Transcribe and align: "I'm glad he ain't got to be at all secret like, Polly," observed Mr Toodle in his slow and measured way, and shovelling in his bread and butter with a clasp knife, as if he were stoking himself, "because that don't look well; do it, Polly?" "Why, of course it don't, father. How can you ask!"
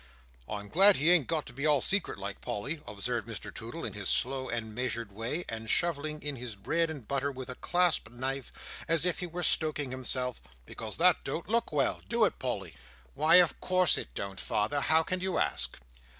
"I'm 0.49 0.67
glad 0.67 0.97
he 0.97 1.11
ain't 1.11 1.27
got 1.27 1.45
to 1.45 1.53
be 1.53 1.65
at 1.65 1.67
all 1.67 1.79
secret 1.83 2.17
like, 2.17 2.41
Polly," 2.41 2.81
observed 2.87 3.27
Mr 3.27 3.53
Toodle 3.53 3.85
in 3.85 3.93
his 3.93 4.09
slow 4.09 4.49
and 4.49 4.73
measured 4.73 5.11
way, 5.11 5.45
and 5.47 5.69
shovelling 5.69 6.23
in 6.23 6.37
his 6.37 6.55
bread 6.55 6.89
and 6.89 7.07
butter 7.07 7.31
with 7.31 7.51
a 7.51 7.55
clasp 7.61 8.09
knife, 8.09 8.51
as 8.87 9.05
if 9.05 9.19
he 9.19 9.27
were 9.27 9.43
stoking 9.43 9.91
himself, 9.91 10.41
"because 10.65 10.97
that 10.97 11.23
don't 11.23 11.47
look 11.49 11.71
well; 11.71 12.01
do 12.09 12.25
it, 12.25 12.39
Polly?" 12.39 12.73
"Why, 13.13 13.35
of 13.35 13.61
course 13.61 13.95
it 13.95 14.11
don't, 14.15 14.39
father. 14.39 14.81
How 14.81 15.03
can 15.03 15.19
you 15.19 15.37
ask!" 15.37 15.77